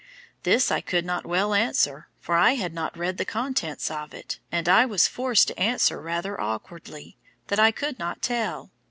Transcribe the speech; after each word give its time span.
This 0.41 0.71
I 0.71 0.81
could 0.81 1.05
not 1.05 1.27
well 1.27 1.53
answer, 1.53 2.07
for 2.19 2.33
I 2.35 2.53
had 2.55 2.73
not 2.73 2.97
read 2.97 3.17
the 3.17 3.23
contents 3.23 3.91
of 3.91 4.15
it, 4.15 4.39
and 4.51 4.67
I 4.67 4.83
was 4.83 5.07
forced 5.07 5.49
to 5.49 5.59
answer 5.59 6.01
rather 6.01 6.41
awkwardly, 6.41 7.17
that 7.49 7.59
I 7.59 7.69
could 7.69 7.99
not 7.99 8.23
tell. 8.23 8.71